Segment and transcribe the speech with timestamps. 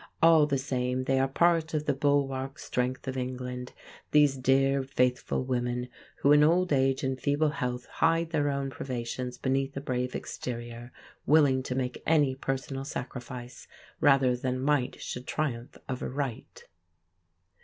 [0.19, 3.71] All the same they are part of the bulwark strength of England,
[4.09, 5.89] these dear, faithful women,
[6.21, 10.91] who in old age and feeble health hide their own privations beneath a brave exterior,
[11.27, 13.67] willing to make any personal sacrifice
[13.99, 16.63] rather than Might should triumph over Right.